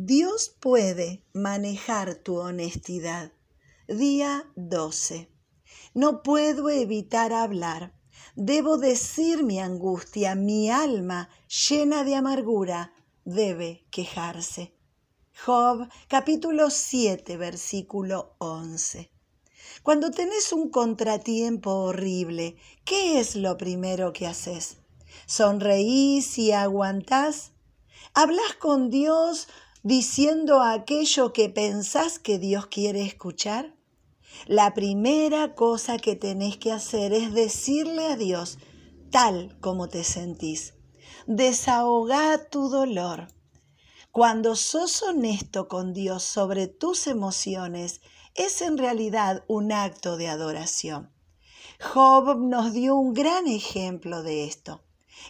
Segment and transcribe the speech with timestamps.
[0.00, 3.32] Dios puede manejar tu honestidad.
[3.88, 5.28] Día 12.
[5.92, 7.98] No puedo evitar hablar.
[8.36, 10.36] Debo decir mi angustia.
[10.36, 14.72] Mi alma, llena de amargura, debe quejarse.
[15.44, 19.10] Job capítulo 7 versículo 11.
[19.82, 24.76] Cuando tenés un contratiempo horrible, ¿qué es lo primero que haces?
[25.26, 27.50] ¿Sonreís y aguantás?
[28.14, 29.48] ¿Hablas con Dios
[29.88, 33.74] diciendo aquello que pensás que Dios quiere escuchar?
[34.46, 38.58] La primera cosa que tenés que hacer es decirle a Dios
[39.10, 40.74] tal como te sentís.
[41.26, 43.28] Desahogá tu dolor.
[44.12, 48.02] Cuando sos honesto con Dios sobre tus emociones,
[48.34, 51.10] es en realidad un acto de adoración.
[51.80, 54.82] Job nos dio un gran ejemplo de esto.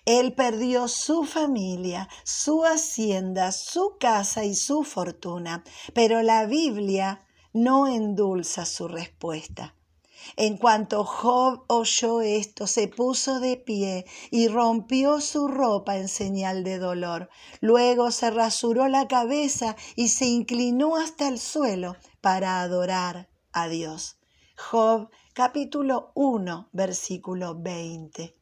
[0.05, 7.21] Él perdió su familia, su hacienda, su casa y su fortuna, pero la Biblia
[7.53, 9.75] no endulza su respuesta.
[10.37, 16.65] En cuanto Job oyó esto, se puso de pie y rompió su ropa en señal
[16.65, 17.31] de dolor.
[17.61, 24.19] Luego se rasuró la cabeza y se inclinó hasta el suelo para adorar a Dios.
[24.57, 28.38] Job capítulo 1 versículo 20.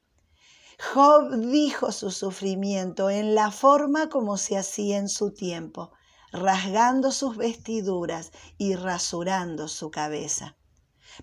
[0.79, 5.91] Job dijo su sufrimiento en la forma como se hacía en su tiempo,
[6.33, 10.57] rasgando sus vestiduras y rasurando su cabeza.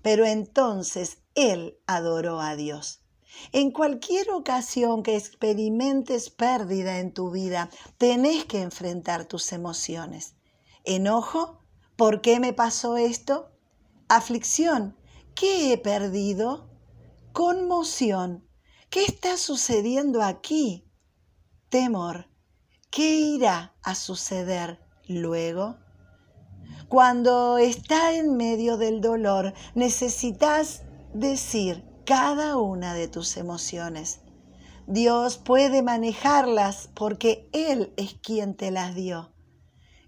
[0.01, 3.01] Pero entonces él adoró a Dios.
[3.51, 10.35] En cualquier ocasión que experimentes pérdida en tu vida, tenés que enfrentar tus emociones.
[10.83, 11.59] Enojo,
[11.95, 13.51] ¿por qué me pasó esto?
[14.07, 14.97] Aflicción,
[15.35, 16.69] ¿qué he perdido?
[17.33, 18.47] Conmoción,
[18.93, 20.87] ¿qué está sucediendo aquí?
[21.69, 22.27] Temor,
[22.91, 25.77] ¿qué irá a suceder luego?
[26.89, 34.19] Cuando está en medio del dolor, necesitas decir cada una de tus emociones.
[34.85, 39.33] Dios puede manejarlas porque Él es quien te las dio.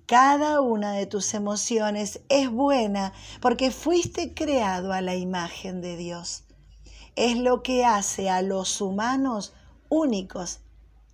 [0.06, 6.46] Cada una de tus emociones es buena porque fuiste creado a la imagen de Dios.
[7.16, 9.54] Es lo que hace a los humanos
[9.90, 10.60] únicos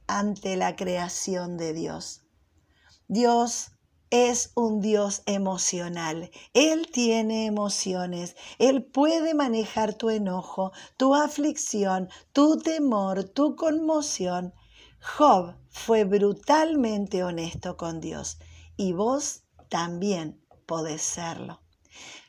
[0.08, 2.24] ante la creación de Dios.
[3.08, 3.72] Dios
[4.10, 6.32] es un Dios emocional.
[6.54, 8.36] Él tiene emociones.
[8.60, 14.54] Él puede manejar tu enojo, tu aflicción, tu temor, tu conmoción.
[15.02, 18.40] Job fue brutalmente honesto con Dios
[18.76, 21.62] y vos también podés serlo.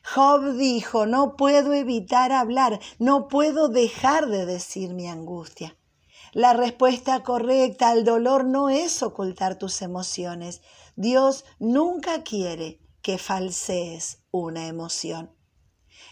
[0.03, 5.77] Job dijo, no puedo evitar hablar, no puedo dejar de decir mi angustia.
[6.33, 10.61] La respuesta correcta al dolor no es ocultar tus emociones.
[10.95, 15.31] Dios nunca quiere que falsees una emoción.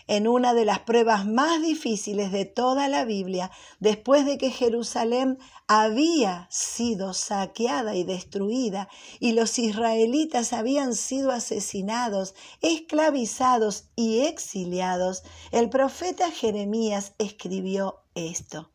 [0.07, 5.37] En una de las pruebas más difíciles de toda la Biblia, después de que Jerusalén
[5.67, 15.69] había sido saqueada y destruida y los israelitas habían sido asesinados, esclavizados y exiliados, el
[15.69, 18.71] profeta Jeremías escribió esto.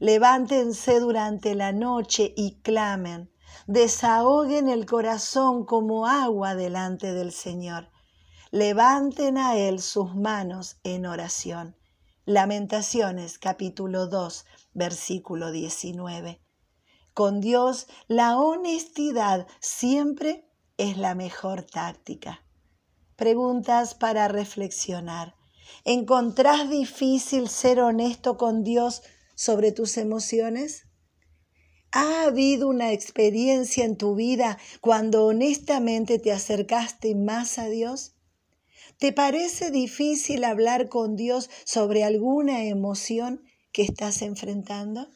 [0.00, 3.32] Levántense durante la noche y clamen,
[3.66, 7.90] desahoguen el corazón como agua delante del Señor.
[8.50, 11.76] Levanten a Él sus manos en oración.
[12.24, 16.40] Lamentaciones capítulo 2 versículo 19.
[17.12, 20.48] Con Dios la honestidad siempre
[20.78, 22.42] es la mejor táctica.
[23.16, 25.34] Preguntas para reflexionar.
[25.84, 29.02] ¿Encontrás difícil ser honesto con Dios
[29.34, 30.86] sobre tus emociones?
[31.92, 38.14] ¿Ha habido una experiencia en tu vida cuando honestamente te acercaste más a Dios?
[38.98, 43.42] ¿Te parece difícil hablar con Dios sobre alguna emoción
[43.72, 45.08] que estás enfrentando?